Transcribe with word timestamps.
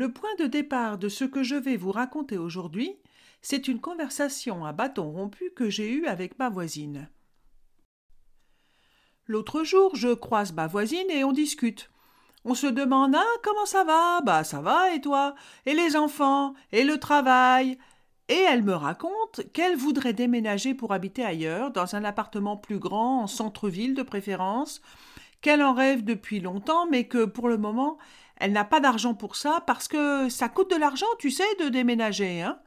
Le 0.00 0.10
point 0.10 0.34
de 0.38 0.46
départ 0.46 0.96
de 0.96 1.10
ce 1.10 1.26
que 1.26 1.42
je 1.42 1.56
vais 1.56 1.76
vous 1.76 1.92
raconter 1.92 2.38
aujourd'hui, 2.38 2.96
c'est 3.42 3.68
une 3.68 3.82
conversation 3.82 4.64
à 4.64 4.72
bâton 4.72 5.10
rompu 5.10 5.52
que 5.54 5.68
j'ai 5.68 5.92
eue 5.92 6.06
avec 6.06 6.38
ma 6.38 6.48
voisine. 6.48 7.10
L'autre 9.26 9.62
jour, 9.62 9.94
je 9.96 10.14
croise 10.14 10.54
ma 10.54 10.66
voisine 10.66 11.10
et 11.10 11.22
on 11.22 11.32
discute. 11.32 11.90
On 12.46 12.54
se 12.54 12.66
demande 12.66 13.14
Ah, 13.14 13.36
comment 13.42 13.66
ça 13.66 13.84
va? 13.84 14.22
Bah, 14.22 14.42
ça 14.42 14.62
va, 14.62 14.94
et 14.94 15.02
toi? 15.02 15.34
Et 15.66 15.74
les 15.74 15.96
enfants? 15.96 16.54
Et 16.72 16.84
le 16.84 16.98
travail? 16.98 17.76
Et 18.30 18.42
elle 18.48 18.62
me 18.62 18.72
raconte 18.72 19.42
qu'elle 19.52 19.76
voudrait 19.76 20.14
déménager 20.14 20.72
pour 20.72 20.94
habiter 20.94 21.26
ailleurs, 21.26 21.72
dans 21.72 21.94
un 21.94 22.04
appartement 22.04 22.56
plus 22.56 22.78
grand, 22.78 23.24
en 23.24 23.26
centre-ville 23.26 23.92
de 23.94 24.02
préférence, 24.02 24.80
qu'elle 25.42 25.62
en 25.62 25.74
rêve 25.74 26.04
depuis 26.04 26.40
longtemps, 26.40 26.86
mais 26.90 27.04
que 27.04 27.26
pour 27.26 27.50
le 27.50 27.58
moment, 27.58 27.98
elle 28.40 28.52
n'a 28.52 28.64
pas 28.64 28.80
d'argent 28.80 29.14
pour 29.14 29.36
ça, 29.36 29.62
parce 29.66 29.86
que 29.86 30.28
ça 30.28 30.48
coûte 30.48 30.70
de 30.70 30.76
l'argent, 30.76 31.06
tu 31.18 31.30
sais, 31.30 31.44
de 31.60 31.68
déménager, 31.68 32.40
hein 32.40 32.58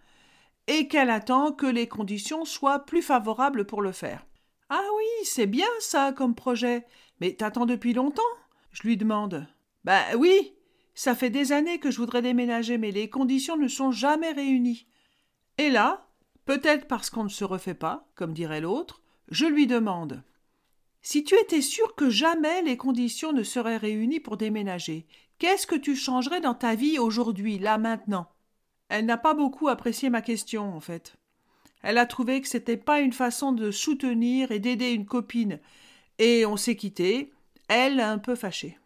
Et 0.68 0.88
qu'elle 0.88 1.09
attend 1.09 1.52
que 1.52 1.66
les 1.66 1.88
conditions 1.88 2.46
soient 2.46 2.86
plus 2.86 3.02
favorables 3.02 3.66
pour 3.66 3.82
le 3.82 3.91
faire. 3.91 4.26
Ah 4.70 4.86
oui, 4.96 5.26
c'est 5.26 5.48
bien 5.48 5.68
ça 5.80 6.13
comme 6.13 6.36
projet. 6.36 6.86
Mais 7.20 7.34
t'attends 7.34 7.66
depuis 7.66 7.94
longtemps? 7.94 8.22
Je 8.72 8.84
lui 8.84 8.98
demande. 8.98 9.48
Ben 9.84 10.02
oui, 10.18 10.55
ça 10.96 11.16
fait 11.16 11.29
des 11.29 11.51
années 11.51 11.79
que 11.79 11.91
je 11.91 11.98
voudrais 11.98 12.21
déménager, 12.21 12.77
mais 12.77 12.91
les 12.91 13.10
conditions 13.10 13.57
ne 13.57 13.68
sont 13.68 13.91
jamais 13.91 14.32
réunies. 14.32 14.88
Et 15.57 15.70
là, 15.70 16.07
peut-être 16.46 16.88
parce 16.88 17.10
qu'on 17.10 17.24
ne 17.24 17.29
se 17.29 17.44
refait 17.44 17.74
pas, 17.74 18.07
comme 18.16 18.34
dirait 18.34 18.62
l'autre, 18.62 19.01
je 19.29 19.46
lui 19.46 19.68
demande. 19.68 20.24
Si 21.05 21.26
tu 21.26 21.35
étais 21.35 21.62
sûr 21.62 21.96
que 21.96 22.09
jamais 22.09 22.62
les 22.62 22.77
conditions 22.77 23.34
ne 23.34 23.43
seraient 23.43 23.77
réunies 23.77 24.21
pour 24.21 24.37
déménager, 24.37 25.05
qu'est-ce 25.37 25.68
que 25.68 25.76
tu 25.76 25.98
changerais 25.98 26.40
dans 26.40 26.54
ta 26.54 26.76
vie 26.76 26.98
aujourd'hui, 26.98 27.60
là 27.60 27.77
maintenant? 27.77 28.29
Elle 28.87 29.05
n'a 29.05 29.18
pas 29.18 29.34
beaucoup 29.34 29.68
apprécié 29.68 30.10
ma 30.10 30.21
question, 30.21 30.73
en 30.73 30.79
fait. 30.79 31.18
Elle 31.82 31.98
a 31.98 32.05
trouvé 32.05 32.40
que 32.40 32.48
c'était 32.48 32.77
pas 32.77 33.01
une 33.01 33.12
façon 33.12 33.51
de 33.51 33.70
soutenir 33.70 34.51
et 34.51 34.60
d'aider 34.60 34.91
une 34.91 35.05
copine, 35.05 35.60
et 36.20 36.45
on 36.45 36.55
s'est 36.55 36.77
quitté, 36.77 37.34
elle 37.67 37.99
un 37.99 38.17
peu 38.17 38.35
fâchée. 38.35 38.79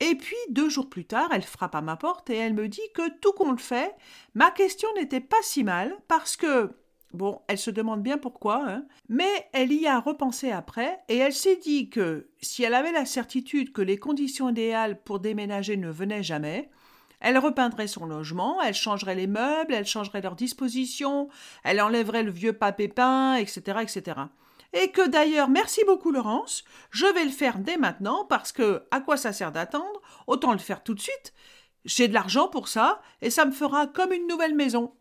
Et 0.00 0.16
puis, 0.16 0.36
deux 0.50 0.68
jours 0.68 0.90
plus 0.90 1.04
tard, 1.04 1.28
elle 1.32 1.44
frappe 1.44 1.76
à 1.76 1.80
ma 1.80 1.94
porte 1.94 2.28
et 2.28 2.34
elle 2.34 2.54
me 2.54 2.66
dit 2.66 2.80
que 2.92 3.08
tout 3.20 3.32
compte 3.34 3.60
fait, 3.60 3.94
ma 4.34 4.50
question 4.50 4.88
n'était 4.96 5.20
pas 5.20 5.42
si 5.42 5.62
mal 5.62 5.96
parce 6.08 6.36
que, 6.36 6.72
bon, 7.12 7.40
elle 7.48 7.58
se 7.58 7.70
demande 7.70 8.02
bien 8.02 8.18
pourquoi, 8.18 8.64
hein, 8.66 8.84
mais 9.08 9.48
elle 9.52 9.72
y 9.72 9.86
a 9.86 10.00
repensé 10.00 10.50
après 10.50 10.98
et 11.08 11.16
elle 11.16 11.32
s'est 11.32 11.56
dit 11.56 11.90
que 11.90 12.28
si 12.40 12.62
elle 12.62 12.74
avait 12.74 12.92
la 12.92 13.06
certitude 13.06 13.72
que 13.72 13.82
les 13.82 13.98
conditions 13.98 14.50
idéales 14.50 15.02
pour 15.02 15.20
déménager 15.20 15.76
ne 15.76 15.90
venaient 15.90 16.22
jamais, 16.22 16.70
elle 17.20 17.38
repeindrait 17.38 17.86
son 17.86 18.06
logement, 18.06 18.60
elle 18.62 18.74
changerait 18.74 19.14
les 19.14 19.28
meubles, 19.28 19.74
elle 19.74 19.86
changerait 19.86 20.22
leur 20.22 20.34
disposition, 20.34 21.28
elle 21.62 21.80
enlèverait 21.80 22.24
le 22.24 22.32
vieux 22.32 22.52
papier 22.52 22.88
peint, 22.88 23.36
etc., 23.36 23.78
etc 23.82 24.22
et 24.72 24.90
que 24.90 25.06
d'ailleurs, 25.06 25.48
merci 25.48 25.82
beaucoup 25.84 26.10
Laurence, 26.10 26.64
je 26.90 27.06
vais 27.06 27.24
le 27.24 27.30
faire 27.30 27.58
dès 27.58 27.76
maintenant 27.76 28.24
parce 28.24 28.52
que 28.52 28.84
à 28.90 29.00
quoi 29.00 29.16
ça 29.16 29.32
sert 29.32 29.52
d'attendre? 29.52 30.00
Autant 30.26 30.52
le 30.52 30.58
faire 30.58 30.82
tout 30.82 30.94
de 30.94 31.00
suite. 31.00 31.34
J'ai 31.84 32.08
de 32.08 32.14
l'argent 32.14 32.48
pour 32.48 32.68
ça 32.68 33.02
et 33.20 33.30
ça 33.30 33.44
me 33.44 33.52
fera 33.52 33.86
comme 33.86 34.12
une 34.12 34.26
nouvelle 34.26 34.54
maison. 34.54 34.94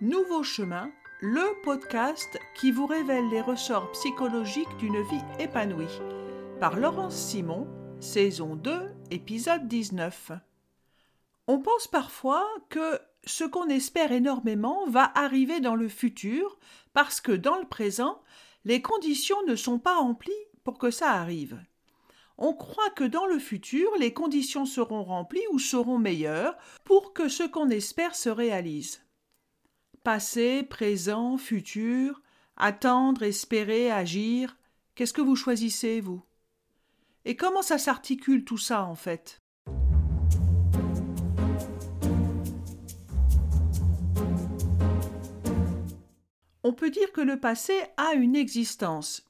Nouveau 0.00 0.42
chemin, 0.42 0.90
le 1.20 1.62
podcast 1.62 2.36
qui 2.56 2.72
vous 2.72 2.84
révèle 2.84 3.28
les 3.28 3.40
ressorts 3.40 3.92
psychologiques 3.92 4.76
d'une 4.76 5.00
vie 5.02 5.22
épanouie. 5.38 6.00
Par 6.58 6.76
Laurence 6.80 7.14
Simon, 7.14 7.68
saison 8.00 8.56
2, 8.56 8.90
épisode 9.12 9.68
19. 9.68 10.32
On 11.46 11.60
pense 11.60 11.86
parfois 11.86 12.44
que 12.70 12.98
ce 13.24 13.44
qu'on 13.44 13.68
espère 13.68 14.10
énormément 14.10 14.84
va 14.88 15.12
arriver 15.14 15.60
dans 15.60 15.76
le 15.76 15.88
futur 15.88 16.58
parce 16.92 17.20
que 17.20 17.30
dans 17.30 17.56
le 17.56 17.68
présent, 17.68 18.20
les 18.64 18.82
conditions 18.82 19.42
ne 19.46 19.54
sont 19.54 19.78
pas 19.78 19.96
remplies 19.96 20.32
pour 20.64 20.76
que 20.76 20.90
ça 20.90 21.12
arrive. 21.12 21.56
On 22.36 22.52
croit 22.52 22.90
que 22.90 23.04
dans 23.04 23.26
le 23.26 23.38
futur, 23.38 23.88
les 24.00 24.12
conditions 24.12 24.66
seront 24.66 25.04
remplies 25.04 25.46
ou 25.52 25.60
seront 25.60 25.98
meilleures 25.98 26.56
pour 26.82 27.12
que 27.12 27.28
ce 27.28 27.44
qu'on 27.44 27.70
espère 27.70 28.16
se 28.16 28.28
réalise. 28.28 29.03
Passé, 30.04 30.62
présent, 30.64 31.38
futur, 31.38 32.20
attendre, 32.58 33.22
espérer, 33.22 33.90
agir, 33.90 34.54
qu'est-ce 34.94 35.14
que 35.14 35.22
vous 35.22 35.34
choisissez, 35.34 36.02
vous? 36.02 36.22
Et 37.24 37.36
comment 37.36 37.62
ça 37.62 37.78
s'articule 37.78 38.44
tout 38.44 38.58
ça, 38.58 38.84
en 38.84 38.96
fait? 38.96 39.40
On 46.62 46.74
peut 46.74 46.90
dire 46.90 47.10
que 47.12 47.22
le 47.22 47.40
passé 47.40 47.72
a 47.96 48.12
une 48.12 48.36
existence. 48.36 49.26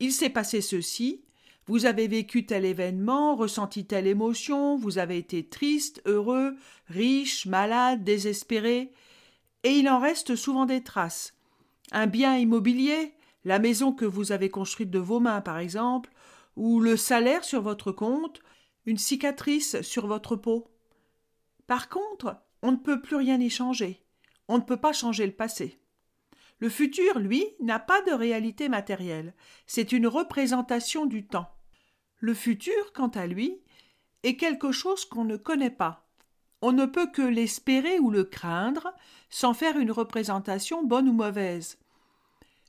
Il 0.00 0.12
s'est 0.12 0.30
passé 0.30 0.62
ceci, 0.62 1.26
vous 1.66 1.84
avez 1.84 2.08
vécu 2.08 2.46
tel 2.46 2.64
événement, 2.64 3.36
ressenti 3.36 3.84
telle 3.84 4.06
émotion, 4.06 4.78
vous 4.78 4.96
avez 4.96 5.18
été 5.18 5.46
triste, 5.46 6.00
heureux, 6.06 6.56
riche, 6.88 7.44
malade, 7.44 8.02
désespéré, 8.02 8.94
et 9.62 9.70
il 9.70 9.88
en 9.88 9.98
reste 9.98 10.36
souvent 10.36 10.66
des 10.66 10.82
traces. 10.82 11.34
Un 11.92 12.06
bien 12.06 12.36
immobilier, 12.36 13.14
la 13.44 13.58
maison 13.58 13.92
que 13.92 14.04
vous 14.04 14.32
avez 14.32 14.48
construite 14.48 14.90
de 14.90 14.98
vos 14.98 15.20
mains 15.20 15.40
par 15.40 15.58
exemple, 15.58 16.10
ou 16.56 16.80
le 16.80 16.96
salaire 16.96 17.44
sur 17.44 17.62
votre 17.62 17.92
compte, 17.92 18.40
une 18.86 18.98
cicatrice 18.98 19.80
sur 19.82 20.06
votre 20.06 20.36
peau. 20.36 20.68
Par 21.66 21.88
contre, 21.88 22.36
on 22.62 22.72
ne 22.72 22.76
peut 22.76 23.00
plus 23.00 23.16
rien 23.16 23.40
y 23.40 23.50
changer. 23.50 24.02
On 24.48 24.58
ne 24.58 24.62
peut 24.62 24.76
pas 24.76 24.92
changer 24.92 25.26
le 25.26 25.32
passé. 25.32 25.80
Le 26.58 26.68
futur, 26.70 27.18
lui, 27.18 27.44
n'a 27.60 27.78
pas 27.78 28.00
de 28.02 28.12
réalité 28.12 28.68
matérielle, 28.68 29.34
c'est 29.66 29.92
une 29.92 30.06
représentation 30.06 31.04
du 31.04 31.26
temps. 31.26 31.50
Le 32.18 32.32
futur, 32.32 32.92
quant 32.94 33.08
à 33.08 33.26
lui, 33.26 33.60
est 34.22 34.36
quelque 34.36 34.72
chose 34.72 35.04
qu'on 35.04 35.24
ne 35.24 35.36
connaît 35.36 35.70
pas. 35.70 36.05
On 36.68 36.72
ne 36.72 36.86
peut 36.86 37.06
que 37.06 37.22
l'espérer 37.22 38.00
ou 38.00 38.10
le 38.10 38.24
craindre 38.24 38.92
sans 39.30 39.54
faire 39.54 39.78
une 39.78 39.92
représentation 39.92 40.82
bonne 40.82 41.08
ou 41.08 41.12
mauvaise. 41.12 41.78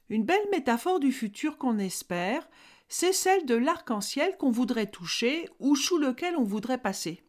Une 0.09 0.23
belle 0.23 0.47
métaphore 0.51 0.99
du 0.99 1.11
futur 1.11 1.57
qu'on 1.57 1.79
espère, 1.79 2.47
c'est 2.89 3.11
celle 3.11 3.47
de 3.47 3.55
l'arc-en-ciel 3.55 4.37
qu'on 4.37 4.51
voudrait 4.51 4.91
toucher 4.91 5.49
ou 5.59 5.75
sous 5.75 5.97
lequel 5.97 6.37
on 6.37 6.43
voudrait 6.43 6.77
passer. 6.77 7.23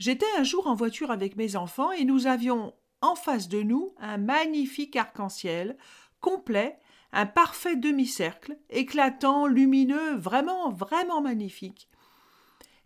J'étais 0.00 0.26
un 0.36 0.42
jour 0.42 0.66
en 0.66 0.74
voiture 0.74 1.12
avec 1.12 1.36
mes 1.36 1.54
enfants 1.54 1.92
et 1.92 2.04
nous 2.04 2.26
avions 2.26 2.74
en 3.00 3.14
face 3.14 3.46
de 3.46 3.62
nous 3.62 3.94
un 4.00 4.18
magnifique 4.18 4.96
arc-en-ciel, 4.96 5.78
complet, 6.20 6.76
un 7.12 7.26
parfait 7.26 7.76
demi-cercle, 7.76 8.58
éclatant, 8.68 9.46
lumineux, 9.46 10.16
vraiment, 10.16 10.72
vraiment 10.72 11.20
magnifique. 11.20 11.88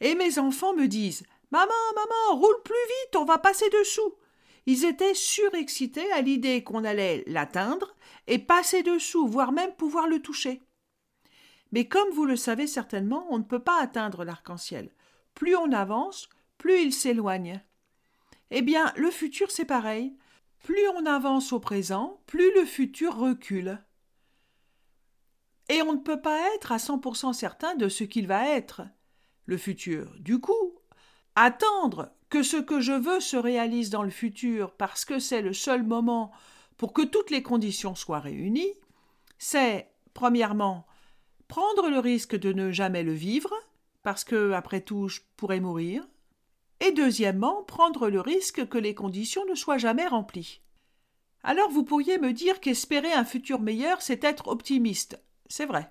Et 0.02 0.14
mes 0.14 0.38
enfants 0.38 0.74
me 0.74 0.88
disent 0.88 1.24
Maman, 1.50 1.72
maman, 1.94 2.40
roule 2.40 2.62
plus 2.64 2.74
vite, 2.74 3.16
on 3.16 3.24
va 3.24 3.38
passer 3.38 3.68
dessous. 3.70 4.14
Ils 4.66 4.84
étaient 4.84 5.14
surexcités 5.14 6.10
à 6.12 6.20
l'idée 6.20 6.62
qu'on 6.62 6.84
allait 6.84 7.24
l'atteindre 7.26 7.96
et 8.26 8.38
passer 8.38 8.82
dessous, 8.82 9.26
voire 9.26 9.52
même 9.52 9.74
pouvoir 9.74 10.06
le 10.06 10.20
toucher. 10.20 10.62
Mais 11.72 11.88
comme 11.88 12.10
vous 12.10 12.24
le 12.24 12.36
savez 12.36 12.66
certainement, 12.66 13.26
on 13.30 13.38
ne 13.38 13.44
peut 13.44 13.62
pas 13.62 13.80
atteindre 13.80 14.24
l'arc-en-ciel. 14.24 14.90
Plus 15.34 15.56
on 15.56 15.72
avance, 15.72 16.28
plus 16.58 16.82
il 16.82 16.92
s'éloigne. 16.92 17.62
Eh 18.50 18.62
bien, 18.62 18.92
le 18.96 19.10
futur, 19.10 19.50
c'est 19.50 19.64
pareil. 19.64 20.16
Plus 20.62 20.86
on 20.96 21.06
avance 21.06 21.52
au 21.52 21.60
présent, 21.60 22.20
plus 22.26 22.52
le 22.54 22.64
futur 22.64 23.16
recule. 23.16 23.82
Et 25.68 25.82
on 25.82 25.92
ne 25.92 25.98
peut 25.98 26.20
pas 26.20 26.54
être 26.54 26.72
à 26.72 26.78
100% 26.78 27.32
certain 27.32 27.76
de 27.76 27.88
ce 27.88 28.04
qu'il 28.04 28.26
va 28.26 28.48
être, 28.48 28.82
le 29.46 29.56
futur. 29.56 30.12
Du 30.18 30.40
coup, 30.40 30.79
attendre 31.36 32.12
que 32.28 32.42
ce 32.42 32.56
que 32.56 32.80
je 32.80 32.92
veux 32.92 33.20
se 33.20 33.36
réalise 33.36 33.90
dans 33.90 34.02
le 34.02 34.10
futur 34.10 34.72
parce 34.72 35.04
que 35.04 35.18
c'est 35.18 35.42
le 35.42 35.52
seul 35.52 35.82
moment 35.82 36.32
pour 36.76 36.92
que 36.92 37.02
toutes 37.02 37.30
les 37.30 37.42
conditions 37.42 37.94
soient 37.94 38.20
réunies, 38.20 38.74
c'est, 39.38 39.90
premièrement, 40.14 40.86
prendre 41.48 41.90
le 41.90 41.98
risque 41.98 42.36
de 42.36 42.52
ne 42.52 42.70
jamais 42.70 43.02
le 43.02 43.12
vivre, 43.12 43.52
parce 44.02 44.24
que, 44.24 44.52
après 44.52 44.80
tout, 44.80 45.08
je 45.08 45.20
pourrais 45.36 45.60
mourir, 45.60 46.06
et 46.80 46.92
deuxièmement, 46.92 47.62
prendre 47.64 48.08
le 48.08 48.20
risque 48.20 48.66
que 48.68 48.78
les 48.78 48.94
conditions 48.94 49.44
ne 49.44 49.54
soient 49.54 49.78
jamais 49.78 50.06
remplies. 50.06 50.62
Alors 51.42 51.70
vous 51.70 51.84
pourriez 51.84 52.18
me 52.18 52.32
dire 52.32 52.60
qu'espérer 52.60 53.12
un 53.12 53.24
futur 53.24 53.60
meilleur, 53.60 54.02
c'est 54.02 54.24
être 54.24 54.48
optimiste. 54.48 55.22
C'est 55.48 55.66
vrai. 55.66 55.90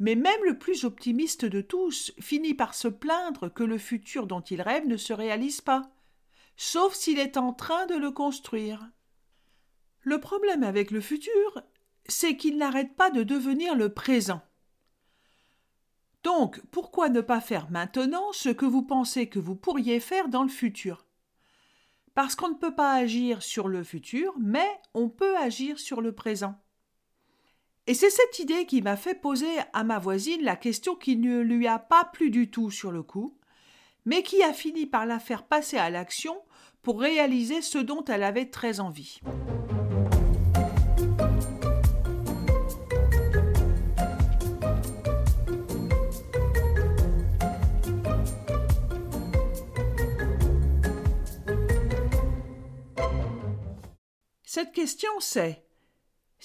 Mais 0.00 0.14
même 0.14 0.44
le 0.44 0.58
plus 0.58 0.84
optimiste 0.84 1.44
de 1.44 1.60
tous 1.60 2.12
finit 2.18 2.54
par 2.54 2.74
se 2.74 2.88
plaindre 2.88 3.52
que 3.52 3.62
le 3.62 3.78
futur 3.78 4.26
dont 4.26 4.40
il 4.40 4.62
rêve 4.62 4.86
ne 4.86 4.96
se 4.96 5.12
réalise 5.12 5.60
pas, 5.60 5.92
sauf 6.56 6.94
s'il 6.94 7.18
est 7.18 7.36
en 7.36 7.52
train 7.52 7.86
de 7.86 7.94
le 7.94 8.10
construire. 8.10 8.90
Le 10.00 10.18
problème 10.18 10.62
avec 10.62 10.90
le 10.90 11.02
futur, 11.02 11.62
c'est 12.06 12.36
qu'il 12.36 12.56
n'arrête 12.56 12.96
pas 12.96 13.10
de 13.10 13.22
devenir 13.22 13.74
le 13.74 13.92
présent. 13.92 14.40
Donc, 16.22 16.62
pourquoi 16.70 17.10
ne 17.10 17.20
pas 17.20 17.40
faire 17.40 17.70
maintenant 17.70 18.32
ce 18.32 18.48
que 18.48 18.66
vous 18.66 18.82
pensez 18.82 19.28
que 19.28 19.38
vous 19.38 19.54
pourriez 19.54 20.00
faire 20.00 20.28
dans 20.28 20.42
le 20.42 20.48
futur? 20.48 21.06
Parce 22.14 22.34
qu'on 22.34 22.48
ne 22.48 22.54
peut 22.54 22.74
pas 22.74 22.94
agir 22.94 23.42
sur 23.42 23.68
le 23.68 23.84
futur, 23.84 24.34
mais 24.38 24.68
on 24.94 25.10
peut 25.10 25.36
agir 25.36 25.78
sur 25.78 26.00
le 26.00 26.14
présent. 26.14 26.58
Et 27.86 27.94
c'est 27.94 28.10
cette 28.10 28.38
idée 28.38 28.66
qui 28.66 28.82
m'a 28.82 28.96
fait 28.96 29.14
poser 29.14 29.50
à 29.72 29.84
ma 29.84 29.98
voisine 29.98 30.42
la 30.42 30.56
question 30.56 30.94
qui 30.94 31.16
ne 31.16 31.40
lui 31.40 31.66
a 31.66 31.78
pas 31.78 32.04
plu 32.04 32.30
du 32.30 32.50
tout 32.50 32.70
sur 32.70 32.92
le 32.92 33.02
coup, 33.02 33.36
mais 34.04 34.22
qui 34.22 34.42
a 34.42 34.52
fini 34.52 34.86
par 34.86 35.06
la 35.06 35.18
faire 35.18 35.44
passer 35.44 35.76
à 35.76 35.90
l'action 35.90 36.36
pour 36.82 37.00
réaliser 37.00 37.62
ce 37.62 37.78
dont 37.78 38.04
elle 38.04 38.22
avait 38.22 38.50
très 38.50 38.80
envie. 38.80 39.20
Cette 54.44 54.72
question 54.72 55.10
c'est 55.20 55.64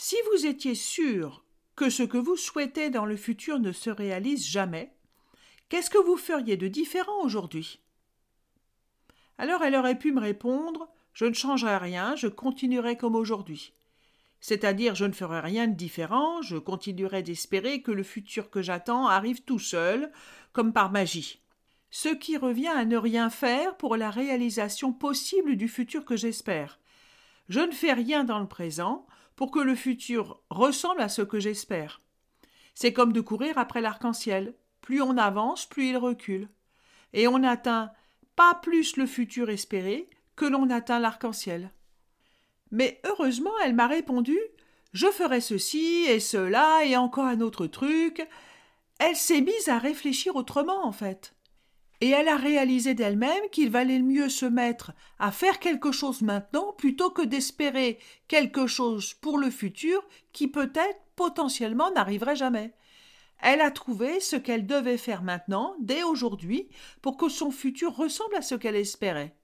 si 0.08 0.18
vous 0.32 0.46
étiez 0.46 0.76
sûr 0.76 1.44
que 1.76 1.90
ce 1.90 2.04
que 2.04 2.20
vous 2.20 2.36
souhaitez 2.36 2.92
dans 2.92 3.08
le 3.08 3.18
futur 3.18 3.58
ne 3.58 3.72
se 3.72 3.90
réalise 3.90 4.46
jamais, 4.46 4.94
qu'est-ce 5.68 5.90
que 5.90 5.98
vous 5.98 6.16
feriez 6.16 6.58
de 6.58 6.68
différent 6.68 7.24
aujourd'hui? 7.24 7.80
Alors 9.40 9.64
elle 9.64 9.74
aurait 9.74 9.98
pu 9.98 10.12
me 10.12 10.22
répondre 10.22 10.94
Je 11.14 11.26
ne 11.26 11.34
changerai 11.34 11.78
rien, 11.78 12.16
je 12.16 12.28
continuerai 12.28 12.98
comme 12.98 13.16
aujourd'hui. 13.16 13.74
C'est-à-dire 14.42 14.94
je 14.94 15.06
ne 15.06 15.12
ferai 15.12 15.40
rien 15.40 15.68
de 15.68 15.74
différent, 15.74 16.40
je 16.44 16.58
continuerai 16.58 17.24
d'espérer 17.24 17.82
que 17.82 17.92
le 17.92 18.04
futur 18.04 18.52
que 18.52 18.62
j'attends 18.62 19.08
arrive 19.08 19.42
tout 19.42 19.58
seul, 19.58 20.12
comme 20.54 20.72
par 20.72 20.92
magie. 20.92 21.42
Ce 21.90 22.10
qui 22.10 22.38
revient 22.38 22.68
à 22.68 22.86
ne 22.86 22.98
rien 22.98 23.32
faire 23.32 23.76
pour 23.76 23.98
la 23.98 24.12
réalisation 24.12 24.94
possible 24.94 25.56
du 25.56 25.68
futur 25.68 26.06
que 26.06 26.16
j'espère. 26.16 26.80
Je 27.50 27.62
ne 27.62 27.72
fais 27.72 27.94
rien 27.94 28.24
dans 28.24 28.40
le 28.40 28.48
présent 28.48 29.08
pour 29.36 29.52
que 29.52 29.60
le 29.60 29.76
futur 29.76 30.42
ressemble 30.50 31.02
à 31.02 31.10
ce 31.10 31.22
que 31.22 31.40
j'espère. 31.40 32.02
C'est 32.74 32.94
comme 32.94 33.14
de 33.14 33.22
courir 33.22 33.58
après 33.58 33.82
l'arc-en-ciel. 33.82 34.54
Plus 34.82 35.02
on 35.02 35.18
avance, 35.18 35.66
plus 35.66 35.90
il 35.90 35.98
recule. 35.98 36.50
Et 37.14 37.28
on 37.28 37.40
n'atteint 37.40 37.92
pas 38.36 38.56
plus 38.56 38.98
le 38.98 39.06
futur 39.06 39.50
espéré 39.50 40.10
que 40.36 40.46
l'on 40.46 40.70
atteint 40.70 41.00
l'arc-en-ciel. 41.00 41.72
Mais 42.72 43.00
heureusement, 43.06 43.54
elle 43.64 43.76
m'a 43.76 43.88
répondu 43.88 44.38
Je 44.94 45.08
ferai 45.08 45.42
ceci 45.42 46.06
et 46.08 46.20
cela 46.20 46.84
et 46.86 46.98
encore 46.98 47.26
un 47.26 47.42
autre 47.42 47.68
truc. 47.68 48.28
Elle 49.00 49.16
s'est 49.16 49.42
mise 49.42 49.70
à 49.70 49.78
réfléchir 49.78 50.36
autrement, 50.36 50.86
en 50.86 50.92
fait 50.92 51.35
et 52.06 52.10
elle 52.10 52.28
a 52.28 52.38
réalisé 52.38 52.94
d'elle-même 52.94 53.50
qu'il 53.52 53.72
valait 53.72 54.00
mieux 54.00 54.30
se 54.30 54.46
mettre 54.46 54.92
à 55.18 55.32
faire 55.32 55.58
quelque 55.58 55.92
chose 55.92 56.22
maintenant 56.22 56.72
plutôt 56.72 57.10
que 57.10 57.24
d'espérer 57.24 57.98
quelque 58.28 58.68
chose 58.68 59.16
pour 59.16 59.40
le 59.40 59.50
futur 59.50 60.06
qui 60.32 60.48
peut-être 60.48 61.00
potentiellement 61.16 61.90
n'arriverait 61.90 62.36
jamais. 62.36 62.76
Elle 63.42 63.60
a 63.60 63.72
trouvé 63.72 64.20
ce 64.20 64.36
qu'elle 64.36 64.68
devait 64.68 65.00
faire 65.00 65.24
maintenant, 65.24 65.76
dès 65.80 66.04
aujourd'hui, 66.04 66.70
pour 67.02 67.18
que 67.18 67.28
son 67.28 67.50
futur 67.50 67.96
ressemble 67.96 68.36
à 68.36 68.44
ce 68.44 68.54
qu'elle 68.54 68.76
espérait. 68.76 69.36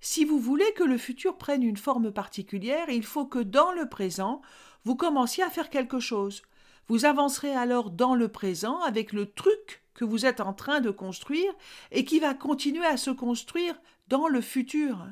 Si 0.00 0.26
vous 0.26 0.38
voulez 0.38 0.70
que 0.74 0.84
le 0.84 0.98
futur 0.98 1.38
prenne 1.38 1.62
une 1.62 1.78
forme 1.78 2.12
particulière, 2.12 2.90
il 2.90 3.02
faut 3.02 3.24
que 3.24 3.38
dans 3.38 3.72
le 3.72 3.88
présent, 3.88 4.42
vous 4.84 4.94
commenciez 4.94 5.42
à 5.42 5.48
faire 5.48 5.70
quelque 5.70 6.00
chose. 6.00 6.42
Vous 6.86 7.06
avancerez 7.06 7.54
alors 7.56 7.90
dans 7.90 8.14
le 8.14 8.28
présent 8.28 8.78
avec 8.82 9.14
le 9.14 9.32
truc 9.32 9.85
que 9.96 10.04
vous 10.04 10.26
êtes 10.26 10.40
en 10.40 10.52
train 10.52 10.80
de 10.80 10.90
construire 10.90 11.52
et 11.90 12.04
qui 12.04 12.20
va 12.20 12.34
continuer 12.34 12.86
à 12.86 12.96
se 12.96 13.10
construire 13.10 13.80
dans 14.06 14.28
le 14.28 14.40
futur. 14.40 15.06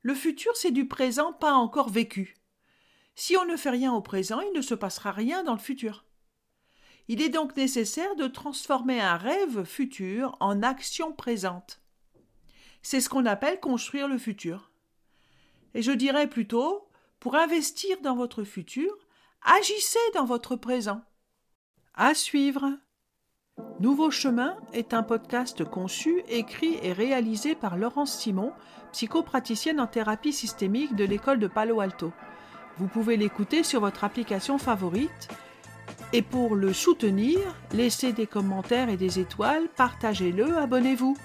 Le 0.00 0.14
futur, 0.14 0.56
c'est 0.56 0.70
du 0.70 0.88
présent 0.88 1.32
pas 1.32 1.52
encore 1.52 1.90
vécu. 1.90 2.36
Si 3.14 3.36
on 3.36 3.44
ne 3.44 3.56
fait 3.56 3.70
rien 3.70 3.92
au 3.92 4.00
présent, 4.00 4.40
il 4.40 4.52
ne 4.56 4.62
se 4.62 4.74
passera 4.74 5.12
rien 5.12 5.44
dans 5.44 5.52
le 5.52 5.58
futur. 5.58 6.06
Il 7.08 7.20
est 7.20 7.28
donc 7.28 7.56
nécessaire 7.56 8.14
de 8.16 8.26
transformer 8.26 9.00
un 9.00 9.16
rêve 9.16 9.64
futur 9.64 10.36
en 10.40 10.62
action 10.62 11.12
présente. 11.12 11.82
C'est 12.80 13.00
ce 13.00 13.08
qu'on 13.08 13.26
appelle 13.26 13.60
construire 13.60 14.08
le 14.08 14.18
futur. 14.18 14.70
Et 15.74 15.82
je 15.82 15.92
dirais 15.92 16.28
plutôt, 16.28 16.88
pour 17.20 17.34
investir 17.34 18.00
dans 18.02 18.16
votre 18.16 18.44
futur, 18.44 18.96
agissez 19.42 19.98
dans 20.14 20.24
votre 20.24 20.56
présent. 20.56 21.02
À 21.94 22.14
suivre. 22.14 22.78
Nouveau 23.82 24.12
chemin 24.12 24.54
est 24.72 24.94
un 24.94 25.02
podcast 25.02 25.64
conçu, 25.64 26.22
écrit 26.28 26.78
et 26.84 26.92
réalisé 26.92 27.56
par 27.56 27.76
Laurence 27.76 28.16
Simon, 28.16 28.52
psychopraticienne 28.92 29.80
en 29.80 29.88
thérapie 29.88 30.32
systémique 30.32 30.94
de 30.94 31.02
l'école 31.02 31.40
de 31.40 31.48
Palo 31.48 31.80
Alto. 31.80 32.12
Vous 32.78 32.86
pouvez 32.86 33.16
l'écouter 33.16 33.64
sur 33.64 33.80
votre 33.80 34.04
application 34.04 34.56
favorite. 34.56 35.26
Et 36.12 36.22
pour 36.22 36.54
le 36.54 36.72
soutenir, 36.72 37.40
laissez 37.72 38.12
des 38.12 38.28
commentaires 38.28 38.88
et 38.88 38.96
des 38.96 39.18
étoiles, 39.18 39.66
partagez-le, 39.74 40.58
abonnez-vous. 40.58 41.16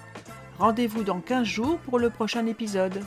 Rendez-vous 0.58 1.04
dans 1.04 1.20
15 1.20 1.46
jours 1.46 1.78
pour 1.78 2.00
le 2.00 2.10
prochain 2.10 2.44
épisode. 2.46 3.04